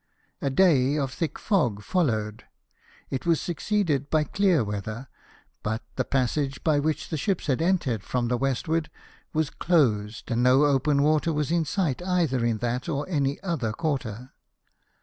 A 0.41 0.49
day 0.49 0.97
of 0.97 1.13
thick 1.13 1.37
fog 1.37 1.83
followed; 1.83 2.45
it 3.11 3.27
was 3.27 3.39
succeeded 3.39 4.09
by 4.09 4.23
clear 4.23 4.63
weather; 4.63 5.09
but 5.61 5.83
the 5.95 6.03
passage 6.03 6.63
by 6.63 6.79
which 6.79 7.09
the 7.09 7.17
ships 7.17 7.45
had 7.45 7.61
entered 7.61 8.01
from 8.01 8.27
the 8.27 8.35
westward 8.35 8.89
was 9.31 9.51
closed, 9.51 10.31
and 10.31 10.41
no 10.41 10.65
open 10.65 11.03
water 11.03 11.31
was 11.31 11.51
in 11.51 11.65
sight 11.65 12.01
either 12.01 12.43
in 12.43 12.57
that 12.57 12.89
or 12.89 13.07
any 13.07 13.39
other 13.43 13.71
quarter. 13.73 14.31